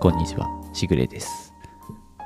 [0.00, 1.52] こんにちは、しぐれです。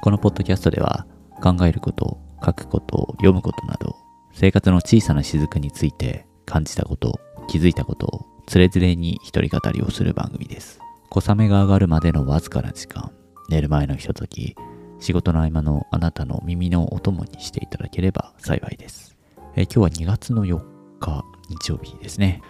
[0.00, 1.08] このポッドキャストでは、
[1.42, 3.96] 考えること、書くこと、読むことなど、
[4.32, 7.18] 生活の小さな雫について感じたこと、
[7.48, 10.78] 気づいたことを、つれづれに一人語りをする番組です。
[11.10, 13.10] 小雨が上がるまでのわずかな時間、
[13.48, 14.54] 寝る前のひととき、
[15.00, 19.16] 仕事の合間のあなたの耳のお供にしていただければ幸いです。
[19.56, 20.60] え今日は2月の4
[21.00, 22.40] 日、日曜日ですね。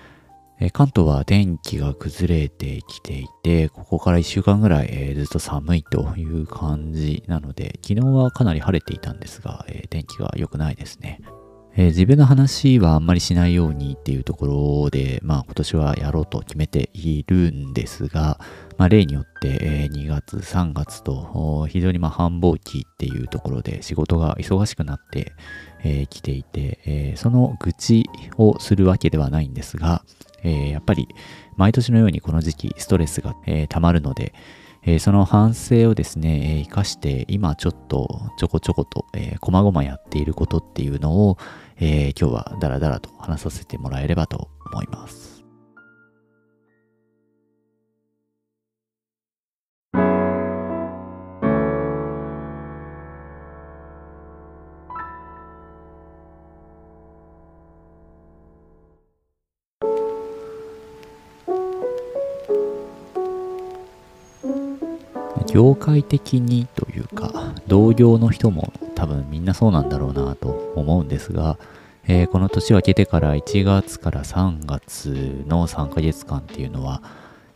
[0.60, 11.20] え関東は天気が崩れてきていて、ここから1週間ぐらい、えーずっと寒いという感じなので、昨日はかなり晴れていたんですが、えー天気が良くないですね。
[11.76, 14.46] えー自分の話はあんまりしないようにっていうとこ
[14.84, 18.38] ろで、まあ今年はやろうと決めているんですが、
[18.78, 25.32] まあ例によって、え2月、3月と非常にま繁忙期っていうところで仕事が忙しくなって
[25.82, 28.04] き、えーていて、えその愚痴
[28.38, 30.04] をするわけではないんですが、
[30.44, 31.08] えーやっぱり
[31.56, 34.34] 毎年のようにこの時期ストレスが、えー溜まるので、
[34.82, 41.38] えーその反省をですね、えー生かして今ちょっとちょこちょこと、えー、こまごまやっていることっていうのを、
[41.78, 45.33] えー今日はダラダラと話させてもらえればと思います。
[65.54, 71.58] 業界的にというか、同業の人も多分みんなそうなんだろうなと思うんですが、
[72.08, 77.04] えーこの年を明けてから1月から3月の3ヶ月間っていうのは、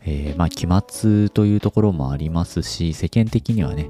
[0.05, 3.89] えーまあ期末というところもありますし、世間的にはね、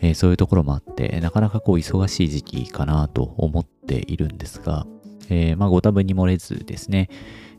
[0.00, 4.86] えーそういうところもあって、なかなかこう忙しい時期かなと思っているんですが、
[5.28, 7.10] えまあご多分に漏れずですね、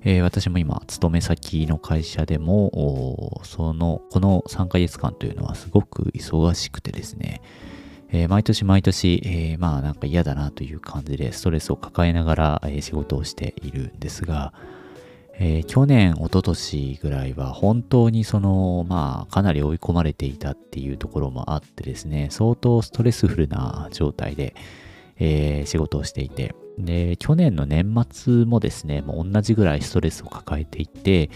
[0.03, 7.41] えー私も今、勤め先の会社でも、その、この3ヶ月間というのはすごく忙しくてですね、
[8.09, 14.53] えー毎年毎年、えーまあなんか嫌だなという感じでストレスを抱えながら、仕事をしているんですが、
[15.39, 24.56] え去年、一昨年ぐらいは本当にその、まあかなり追い込まれていたっていうところもあってですね、相当ストレスフルな状態で、
[25.21, 31.29] えー仕事をしていて、で、去年の年末もですね、もう同じぐらいストレスを抱えていて、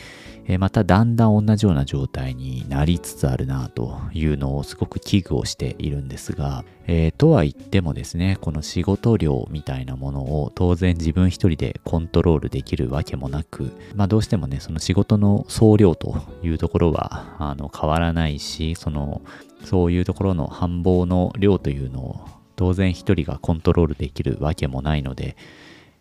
[0.46, 19.22] えーまただんだん同じような状態になりつつあるなというのをすごく危惧をしているんですが、えーとは言ってもですね、この仕事量みたいなものを当然自分一人でコントロールできるわけもなく、まあどうしてもね、その仕事の総量というところはあの変わらないし、その
[19.64, 25.36] そういうところの繁忙の量というのを当然一人がコントロールできるわけもないので、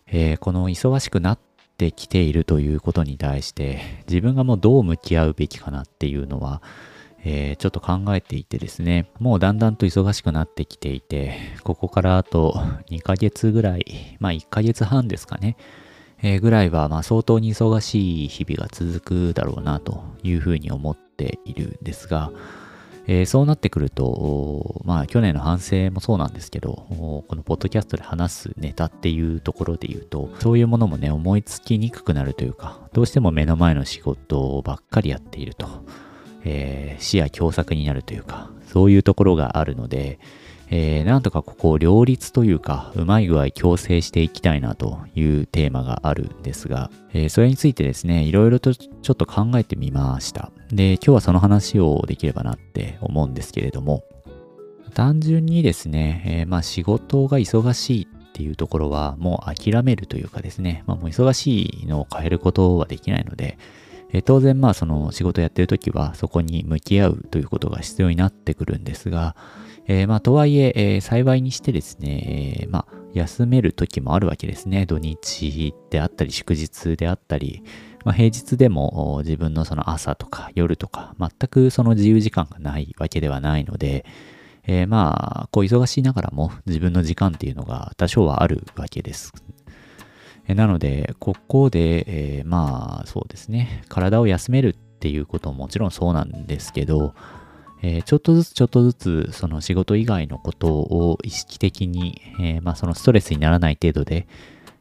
[0.07, 1.39] えーこの忙しくなっ
[1.77, 6.63] てきているということに対して自分がもうどう向き合うべきかなっていうのは、
[7.25, 12.55] えーちょっと考えていてですねもうだんだんと忙しくなってきていてここからあと
[12.91, 15.57] 2ヶ月ぐらいまあ1ヶ月半ですかね、
[16.23, 22.31] えーぐらいはま相当に忙しい日々が続くだろうなというふうに思っているんですが、
[23.07, 35.67] えーそうなってくると、まあ去年の反省もそうなんですけど、このポッドキャストで話すネタっていうところで言うと、そういうものもね、思いつきにくくなるというか、どうしても目の前の仕事ばっかりやっていると、
[36.45, 40.19] えー視野狭窄になるというか、そういうところがあるので、
[40.77, 50.51] えーなんとかここを両立というか、うまい具合強制していきたいなというテーマがあるんですが、えーそれについてですね、いろいろとちょっと考えてみました。
[50.73, 54.03] で、今日はその話をできればなって思うんですけれども、
[54.95, 63.59] 単純にですね、えーまあ仕事が忙しいっていうところはもう諦めるというかですね、まあもう忙しいのを変えることはできないので、
[64.13, 69.37] え当然まあその仕事やってる時はそこに向き合うということが必要になってくるんですが、
[69.87, 74.87] えーまあとはいええー幸いにしてですね、えーまあ休める時もあるわけですね。
[74.87, 77.63] 土日であったり祝日であったり、
[78.05, 84.05] まあ、平日でも自分のその朝とか夜とか全くその自由時間がないわけではないので、
[84.65, 89.33] えーまあこう忙しいながらも自分の時間っていうのが多少はあるわけです。
[90.49, 93.83] なのでここで、えーまあそうですね。
[93.89, 97.15] 体を休めるっていうことももちろんそうなんですけど、
[97.83, 104.27] えーちょっとずつちょっとずつその仕事以外のことを意識的に、えーまあそのストレスにならない程度で、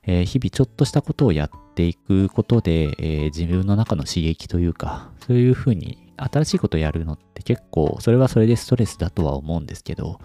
[0.06, 10.20] え日々ちょっとしたことをやっていくことで、え自分の中の刺激というか、そういうふうに新しいことをやるのって結構、それはそれでストレスだとは思うんですけど、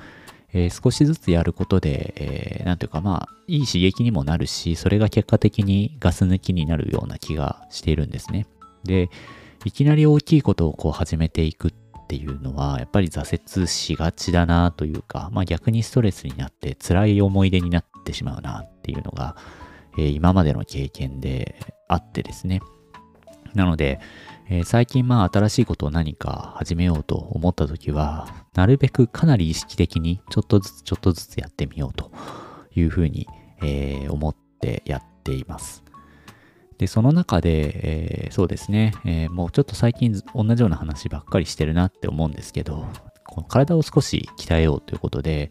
[0.52, 8.46] えー少しずつやることで、えーなんていうかまあ、いい刺激にもなるし、それが結果的にガス抜きになるような気がしているんですね。
[8.84, 9.10] で、
[9.64, 11.72] いきなり大きいことをこう始めていくっ
[12.06, 19.36] ていうのは、やっぱり挫折しがちだなというか、まあ逆にストレスになって辛い思い出になってしまうなっていうのが、
[19.98, 21.56] えー、今までの経験で
[21.88, 22.60] あってですね。
[23.54, 24.00] なので、
[24.50, 32.10] えー、最近まあ新しいことを何か始めようと思った時は、なるべくかなり意識的にちょっとずつちょっとずつやってみようと
[32.74, 33.28] いうふうに、
[33.62, 35.84] えー、思ってやっています。
[36.78, 42.86] で、その中で、えー、そうですね、えー、もうちょっと最近同じような話ばっかりしてるなって思うんですけど、
[43.26, 45.50] この体を少し鍛えようということで、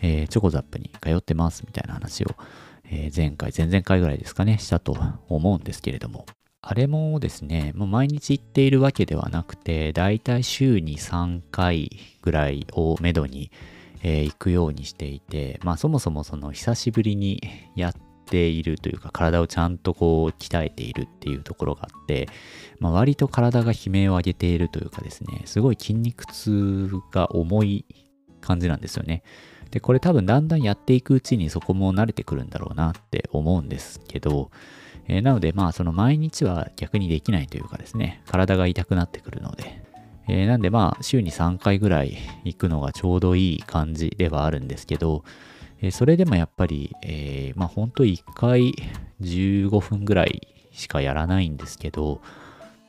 [0.00, 2.28] えー、チョコザップに通ってますみたいな話を、
[2.90, 4.96] え前回、前々回ぐらいですかね、したと
[5.28, 6.24] 思うんですけれども、
[6.70, 13.50] あれもですね、もう毎日行っているわけではなくて、だいたい週に3回ぐらいをめどに、
[14.02, 17.42] えー、行くようにしていて、まあそもそもその久しぶりに
[17.74, 17.94] やっ
[18.26, 22.28] ているというか、体をちゃんとこう鍛えているっていうところがあって、
[22.80, 27.86] まあ、割と体が悲鳴を上げているというかですね、すごい筋肉痛が重い
[28.42, 29.22] 感じなんですよね。
[29.70, 34.50] で、これ多分だんだんやっていくうちにそこも慣れてくるんだろうなって思うんですけど、
[35.08, 39.82] えー、なのでまあその毎日は逆にできないというかですね、体が痛くなってくるので、
[40.28, 45.24] えー、なんでまあ週に3回ぐらい行くのがちょうどいい感じではあるんですけど、
[45.80, 48.74] えー、それでもやっぱり、えー、まあほんと1回
[49.22, 52.20] 15分ぐらいしかやらないんですけど、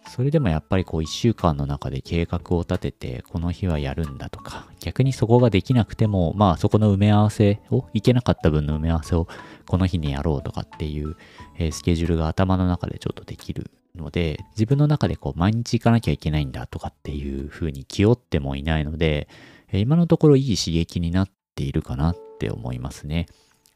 [0.10, 9.28] それでもやっぱりこう1週間の中で計画を立てて、この日はやるんだとか、逆にそこができなくても、まあそこの埋め合わせを、いけなかった分の埋め合わせを
[9.68, 11.16] この日にやろうとかっていう、
[11.60, 19.28] え、スケジュールが頭の中でちょっとできるので、自分の中でこう毎日行かなきゃいけないんだとかっていう風に気負ってもいないので、
[19.72, 23.28] え、今のところいい刺激になっているかなって思いますね。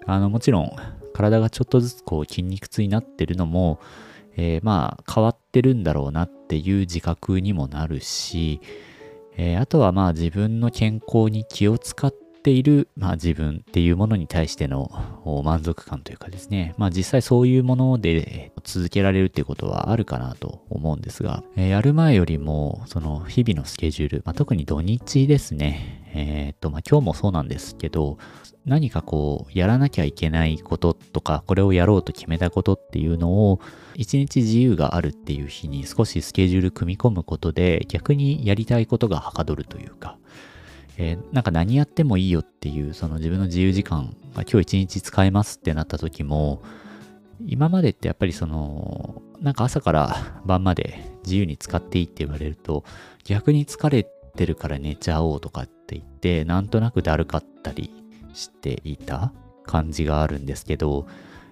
[0.08, 0.72] あの、もちろん
[1.14, 3.80] 体がちょっとずつこう筋肉痛になってるのも、
[4.36, 8.62] えー、まあ変わってるんだろうなっていう自覚にもなるし、
[9.38, 14.92] えー、あとはまあ自分の健康に気を使っている、まあ、自分っていうものに対しての
[15.46, 28.18] 満足感というかですね、まあ実際そういうもので続けられるっていうことはあるかなと思うんですが、えー、やる前よりもその日々のスケジュール、まあ、特に土日ですね、えー、っとまあ今日もそうなんですけど、
[28.66, 33.62] 何かこうやらなきゃいけないこととか、これをやろうと決めたことっていうのを
[33.96, 40.18] 一日自由があるっていう日に少しスケジュール組み込むことで逆にやりたいことがはかどるというか、
[40.98, 46.62] えー、なんか何やってもいいよっていうその自分の自由時間が今日一日使えますってなった時も
[47.46, 52.84] 今までってやっぱりそのなんか朝から晩まで自由に使っていいって言われると
[53.24, 57.92] 逆に疲れてるから寝ちゃおうとかって言ってなんとなくだるかったり
[58.34, 59.34] していた
[59.66, 61.08] 感じがあるんですけど、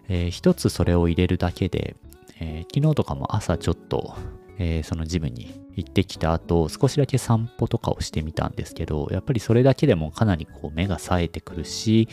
[0.08, 1.96] えー、一つそれを入れるだけで
[2.40, 4.16] えー、昨日とかも朝ちょっと、
[4.58, 12.08] えー、そのジムに行ってきた後、少しだけ散歩とかをしてみたんですけど、やっぱりそれだけでもかなりこう目が冴えてくるし、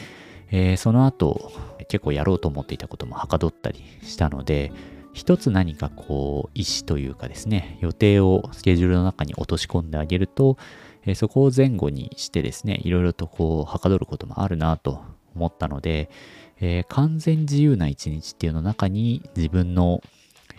[0.51, 1.53] えー、その後
[1.89, 4.73] 結構やろうと思っていたこともはかどったりしたので、
[5.13, 10.57] 一つ何かこう意思というかですね、予定をスケジュールの中に落とし込んであげると、
[11.05, 15.03] え、そこを前後にしてですね、いろいろとこうはかどることもあるなと
[15.39, 16.11] 思ったので、
[16.61, 20.03] えー、完全自由な一日っていうの中に自分の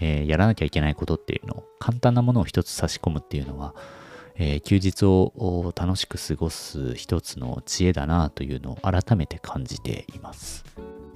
[0.01, 3.75] えー、やらなきゃいけないことっていうのを、簡単なものを一つ差し込むっていうのは、
[4.35, 10.63] えー、休日を楽しく過ごす一つの知恵だなというのを改めて感じています。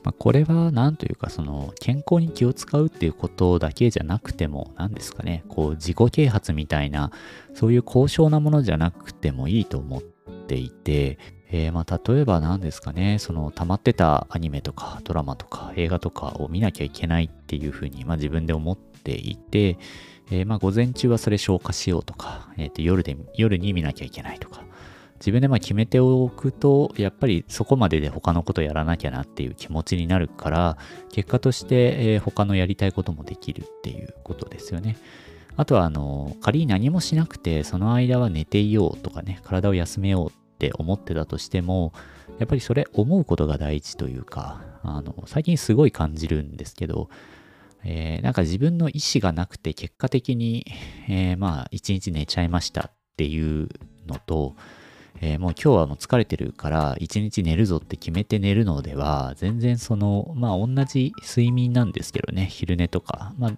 [0.04, 7.10] まあ、これは何というかその健康に気を使うっていうことだけじゃなくても何ですかねこう自己啓発みたいな
[7.54, 11.18] そういう高尚なものじゃなくてもいいと思っていて
[11.56, 19.78] えー、まあ、例えば何ですかね、その溜まってたアニメとかドラマとか映画とかを見なきゃいけないっていうふうに、まあ、自分で思っていて、
[20.32, 24.64] えー、まあ午前中はそれ消化しようとか、えー、と夜で夜に見なきゃいけないとか、
[25.20, 30.78] 自分でま決めておくと、やっぱりそこまでで他のことやらなきゃなっていう気持ちになるから、
[31.12, 34.98] 結果として、え、他のやりたいこともできるっていうことですよね。
[35.56, 41.92] あとは、あの、仮に何もしなくて、その間は寝ていようとかね、体を休めようって思ってたとしても、
[42.40, 47.10] やっぱりそれ思うことが大事というか、あの、最近すごい感じるんですけど、
[47.84, 50.66] えー、なんか自分の意思がなくて結果的に、
[51.10, 53.68] えー、まあ一日寝ちゃいましたっていう
[54.08, 54.56] のと、
[55.20, 63.34] えー、もう今日はもう疲れてるから一日寝るぞって決めて寝るのでは全然そのまあ同じ睡眠なんですけどね昼寝とか。
[63.38, 63.58] まあ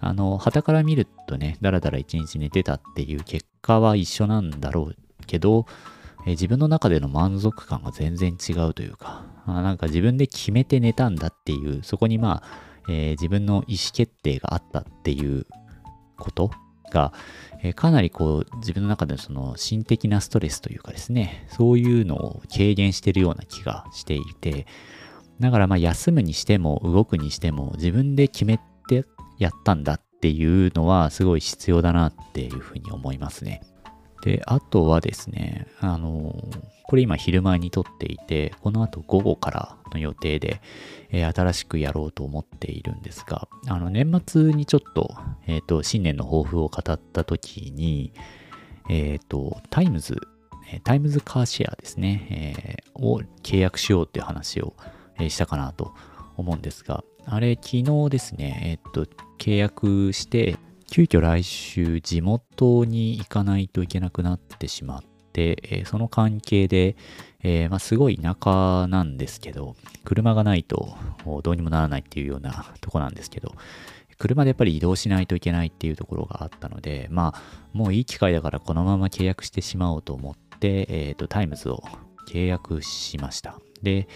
[0.00, 5.66] あの旗から見るとねだらだら一日寝てたっていう結果は一緒なんだろうけど
[6.26, 15.46] え自分の中での満足感が全然違うというか、あなんか自分で決めて寝たんだっていう、そこにまあ、えー、自分の意思決定があったっていう
[16.18, 16.50] こと
[16.90, 17.12] が、
[17.62, 24.66] え、かなりこう自分の中でのその心的なストレスというかですね、そういうのを軽減してるような気がしていて、
[25.40, 29.04] だからまあ休むにしても動くにしても自分で決めて
[29.38, 33.60] やったんだっていうのはすごい必要だなっていうふうに思いますね。
[34.24, 36.34] で、あとはですね、あの、
[36.84, 40.62] これ今昼前に撮っていて、この後午後からの予定で、
[41.10, 45.14] えー、新しくやろうと思っているんですが、あの、年末にちょっと、
[45.46, 48.14] えっ、ー、と、新年の抱負を語った時に、
[48.88, 50.16] えっ、ー、と、タイムズ、
[50.84, 54.74] タイムズカーシェアですね、えを契約しようっていう話を、
[55.18, 55.92] えしたかなと
[56.38, 59.06] 思うんですが、あれ、昨日ですね、えっと、
[59.38, 60.56] 契約して、
[60.94, 66.94] 急遽来週地元に行かないといけなくなってしまって、えー、その関係で、
[67.42, 69.74] えー、まあ、すごい田舎なんですけど、
[70.04, 70.96] 車がないと
[71.42, 73.56] どうにもならないっていうようなとこなんですけど、
[74.18, 81.82] 車でやっぱり移動しないといけないっていうところがあったので、まあ、もういい機会だからこのまま契約してしまおうと思って、えっ、ー、と、タイムズを
[82.28, 83.58] 契約しました。
[83.82, 84.06] で、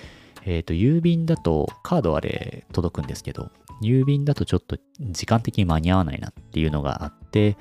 [0.45, 3.51] えっ、と、郵便だとカードあれ届くんですけど、
[3.83, 7.57] 郵便だとちょっと時間的に間に合わないなっていうのがあって、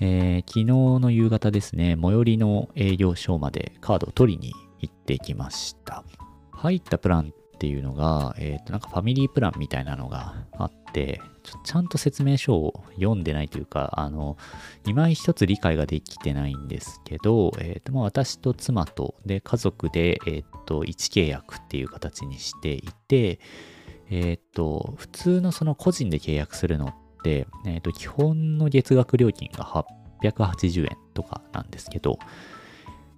[0.00, 6.04] えー、昨日の夕方ですね、最寄りの営業所までカードを取りに行ってきました。
[6.50, 14.36] 入ったプランっていうのが、え、ー、と、なんかファミリープランみたいなのがあって、ちちゃんと説明書を読んでないというか、あの、
[14.84, 23.38] 今一つ理解ができてないんですけど、え、ー、と、私と妻と、で、家族で、え、ー、と、1契約っていう形にしていて、
[24.14, 29.64] えっ、と、普通のその個人で契約するのって、えっ、と、基本の月額料金が
[30.22, 32.18] 880円とかなんですけど、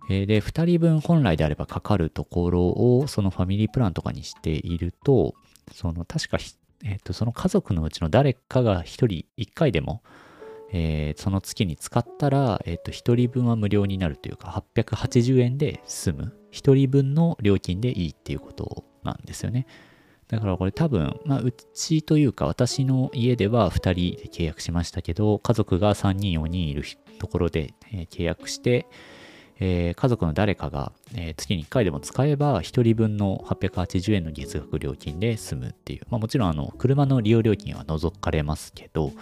[0.09, 5.35] えで、2人分本来であればかかるところを、そのファミリープランとかにしていると、
[5.73, 6.39] その確か、
[6.85, 10.05] えっ、と、その家族のうちの誰かが1人1回でも、
[10.73, 16.37] えー、その月に使ったら、えっ、と、1人分は無料になるというか、880円で済む。
[16.53, 19.67] 1人分の料金でいいっていうことなんですよね。
[20.28, 26.83] だからこれ多分、まあ、うちというか私の家では2人で契約しましたけど、家族が3人4人いる
[27.19, 28.87] ところで、え、契約して、
[29.61, 36.02] えー、家族の誰かが、えー、月に1回でも使えば、1人分の880円の月額料金で済むっていう。
[36.11, 39.12] まあ、もちろん、あの、車の利用料金は除かれますけど、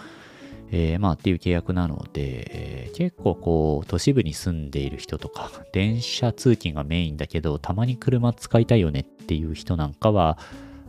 [0.75, 10.39] えー、まあっていう契約なので、えー、結構こう都市部に住んでいる人とか電車通勤がメインだけどたまに車使いたいよねっていう人なんかは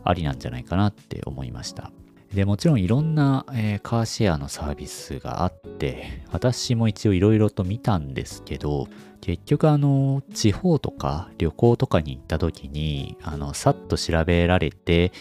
[0.05, 1.91] ありなんじゃないかなって思いました。
[2.33, 8.89] でもちろんいろんな、えー、カーシェアのサービスがあって私も一応いろいろと見たんですけど
[9.21, 15.13] 結局あの地方とか旅行とかに行った時にあのさっと調べられて、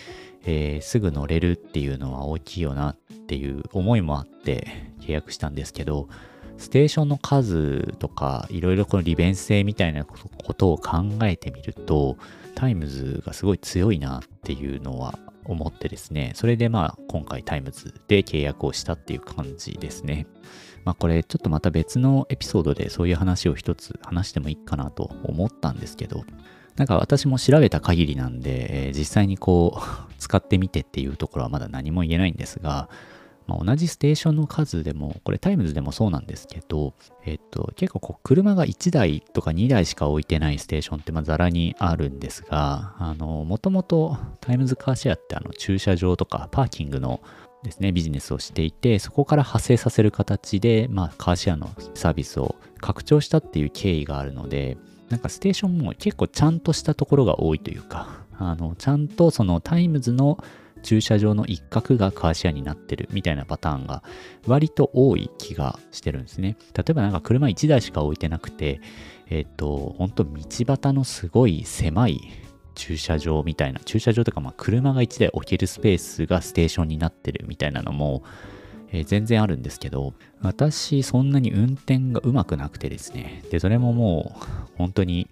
[0.45, 6.09] えー、すぐ乗れるっていうのは大きいよなっていう思いもあって契約したんですけど
[6.59, 12.17] ステーションの数とかいろいろこの利便性みたいなことを考えてみると
[12.55, 16.33] タイムズがすごい強いなっていうのは思ってですね。
[16.35, 20.27] それでまあ今回タイムズで契約をしたっていう感じですね。
[20.85, 26.25] まあこれちょっとまた別のエピソードでそういう話を一つ話してもいいかなと思ったんですけど、
[26.77, 32.89] なんか私も調べた限りなんで、え、実際にこう 使ってみてっていうところはまだ何も言えないんですが、
[33.47, 47.21] まあ、同じステーションの数でも、これタイムズでもそうなんですけど、えっと、結構こう車が1台とか2台しか置いてないステーションってまあザラにあるんですが、あの、もともとタイムズカーシェアってあの駐車場とかパーキングの
[47.65, 54.77] ですね、ビジネスをしていて、そこから派生させる形で、まあ、カーシェアのサービスを拡張したっていう経緯があるので、
[55.09, 60.39] なんかステーションも結構ちゃんとしたところが多いというか、あの、ちゃんとそのタイムズの
[60.85, 64.05] 駐車場の一角がカーシェアになってるみたいなパターンが
[64.47, 66.57] 割と多い気がしてるんですね。
[66.77, 68.81] 例えばなんか車1台しか置いてなくて、
[69.29, 72.21] えっ、と、本当道端のすごい狭い
[72.75, 78.23] 駐車場みたいな、駐車場とかまあ車が1台置けるスペースがステーションになってるみたいなのも、
[78.93, 80.13] えー、全然あるんですけど、
[80.43, 85.31] 私そんなに運転がうまくなくてですね、で、それももう本当に、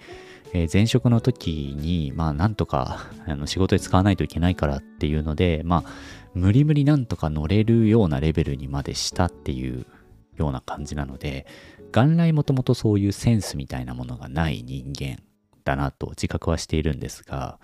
[0.52, 5.90] えー、前職の時に、まあなんとか あの仕事で使わないといけないからっていうので、まあ
[6.34, 9.86] 無理無理なんとか乗れるようなレベルにまでしたっていう
[10.36, 11.46] ような感じなので、
[11.92, 15.18] 元来もともとそういうセンスみたいなものがない人間
[15.64, 17.58] だなと自覚はしているんですが、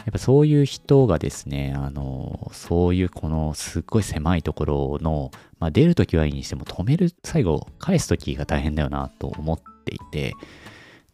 [0.00, 10.32] やっぱそういう人がですね、あの、そういうこのすっごい狭いところの、まあ、出るときはいいにしても止める、最後返すときが大変だよなと思っていて、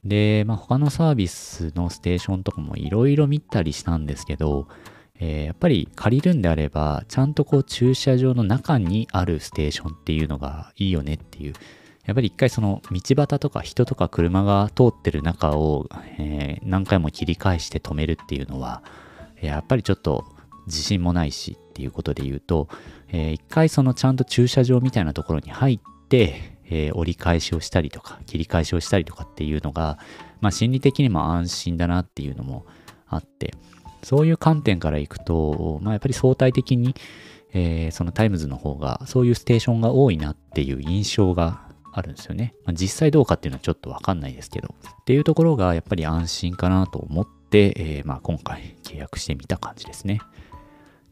[0.09, 4.69] で、まあ、他のサービスのステーションとかもいろいろ見たりしたんですけど、
[5.19, 11.55] えー、やっぱり借りるんであれば、ちゃんとこう駐車場の中にあるステーションっていうのがいいよねっていう。
[12.05, 18.83] やっぱり一回その道端とか人とか車が通ってる中を、えー、何回も切り返して止めるっていうのは、
[19.41, 20.25] やっぱりちょっと
[20.67, 22.69] 自信もないしっていうことで言うと、
[23.09, 29.99] えー、一回そのちゃんと駐車場みたいなところに入って、えー、折り返しをしたりとか切り返しをしたりとかっていうのが、
[30.41, 32.67] まあ、心理的にも安心だなっていうのも
[33.09, 33.55] あって
[34.03, 36.95] そういう観点からいくと、まあ、やっぱり相対的に、
[37.53, 42.55] えー、そのタイムズの方がそういうステーションが多いなっていう印象があるんですよね。
[42.65, 44.75] まあ、実際どうかっていうのはちょっとわかんないですけど。
[45.01, 50.21] っていうところがやっぱり安心かなと思って、えー、まあ今回契約してみた感じですね。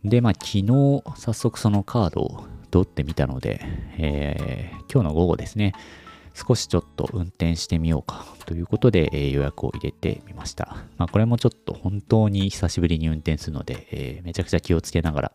[0.04, 2.44] で、まあ昨日早速そのカードを
[2.74, 3.60] 取ってみたので、
[3.98, 5.74] えー、今日の午後ですね、
[6.34, 10.78] 少しちょっと運転してみようかということで、えー、予約を入れてみました。
[10.96, 15.32] まあ、これもちょっと本当に久しぶりに運転するので、えー、めちゃくちゃ気をつけながら、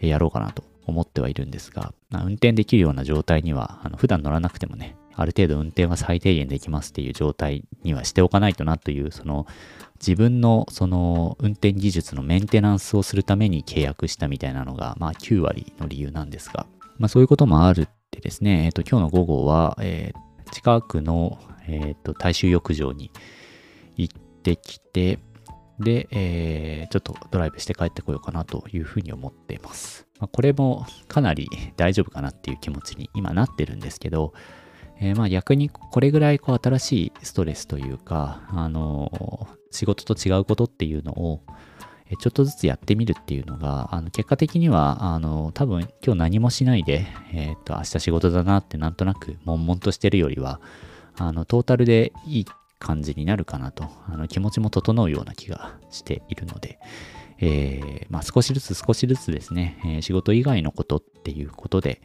[0.00, 9.46] えやろうかなと思ってはいるんですが、まあ、運転できるような状態には、あの普段乗らなくてもね、ある程度運転は最低限できますっていう状態にはしておかないとなという、その
[10.00, 16.66] 自分のその運転技術のメンテナンスをするために契約したみたいなのが、まあ9割の理由なんですが、
[16.98, 23.10] まあそういうこともあるってですね、えっ、と今日の午後は、えー、近くの、えっ、と大衆浴場に
[23.96, 25.18] 行ってきて、
[25.78, 30.06] で、えー、ちょっとドライブして帰ってこようかなというふうに思っています。
[30.20, 34.32] まあ、これもかなり大丈夫かなっていう気持ちに今なってるんですけど、
[35.02, 41.40] えー、まあ逆にこれぐらいこう新しいストレスというか、あの仕事と違うことっていうのを、
[42.20, 50.60] ちょっとずつやってみるっていうのが、あの結果的には、あの、多分今日何もしないで、えっ、ー、と、明日仕事だなってなんとなく悶々としてるよりは、
[51.16, 52.46] あの、トータルでいい
[52.78, 56.78] 感じになるかなと、あの気持ちも整うような気がしているので、
[57.38, 62.02] えー、まあ少しずつ少しずつですね、えー、仕事以外のことっていうことで、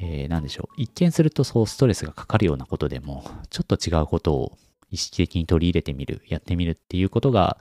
[0.00, 0.74] えー、何でしょう。
[0.76, 4.58] 一見するとそうストレスがかかるようなことでも、ちょっと違うことを
[4.90, 7.58] 意識的に取り入れてみる、やってみるっていうことが、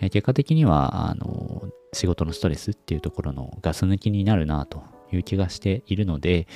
[0.00, 6.46] えー、結果的には、あの、仕事のストレスっていうところのガス抜きになるなという気がしているので、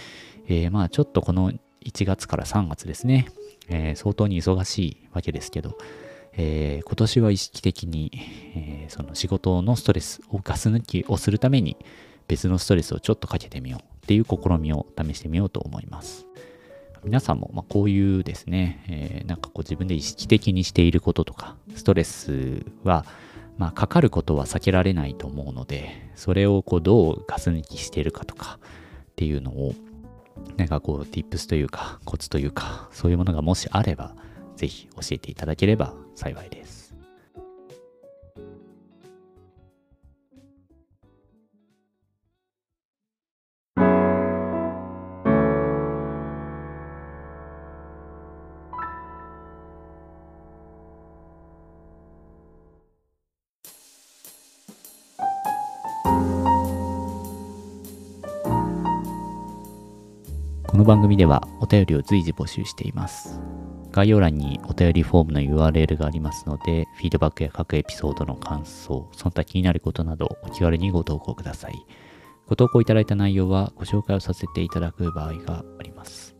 [0.46, 1.52] えー、まあちょっとこの
[1.84, 3.28] 1月から3月ですね、
[3.68, 5.76] えー、相当に忙しいわけですけど、
[6.34, 8.10] えー、今年は意識的に、
[8.54, 11.76] えー、その仕事のストレスをガス抜きをするために
[12.28, 16.26] 別のストレスをちょっとかけてみようっていう試みを試してみようと思います。
[17.04, 23.04] 皆さんも、まあ、こういうですね、えー、なんかこう自分で意識的にしていることとか、ストレスは、
[23.58, 29.74] まあ、かかることは避けられないと思うので、それをこうどうガス抜きしているかとかっていうのを、
[30.56, 34.14] なんかこう、tips というか、コツというか、そういうものがもしあれば、
[34.56, 36.81] ぜひ教えていただければ幸いです。
[60.82, 63.40] この番組ではお便りを随時募集しています。
[63.92, 71.74] 概要欄にお便りフォームの URL がありますので、フィードバックや各エピソードの感想、その他気になることなどお気軽にご投稿ください。
[72.48, 76.34] ご投稿いただいた内容はご紹介をさせていただく場合があります。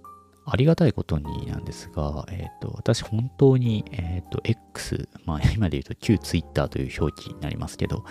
[0.44, 8.04] ありがたいことになんですが、えっ、ー、と、私本当に、えっ、ー、と、X、まあ今で言うと旧 Twitter という表記になりますけど、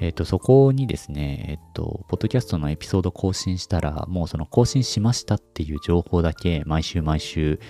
[0.00, 7.60] えっ、と、そこにですね、えっ、と、ポッドキャストのエピソード更新したら、もうその更新しましたっていう情報だけ毎週毎週、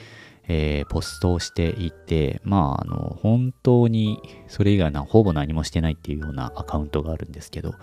[0.48, 7.74] えー、ポストをしていて、まあ、あの、本当にそれ以外な、ほぼ何もしてないっていうようなアカウントがあるんですけど、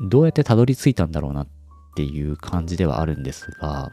[0.00, 1.48] どうやってたどり着いたんだろうなっ
[1.96, 3.90] ていう感じではあるんですが、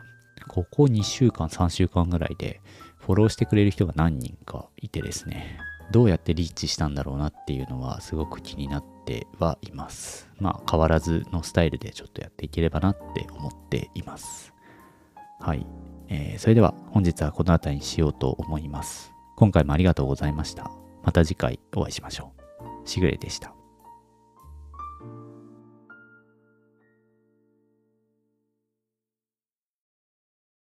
[0.48, 2.62] ここ2週間、3週間ぐらいで、
[2.98, 5.58] フォローしてくれる人が何人かいてですね、
[5.92, 10.30] どうやってリーチしたんだろうなっていうのはすごく気になっててはいます。
[10.40, 14.54] まあ変わらずのスタイルでちょっとやっていければなって思っています。
[15.40, 15.66] はい。
[16.10, 19.14] えー、それでは本日はこの辺りにしようと思います。
[19.38, 20.70] 今回もありがとうございました。
[21.04, 22.34] また次回お会いしましょ
[22.86, 22.88] う。
[22.88, 23.57] しぐれでした。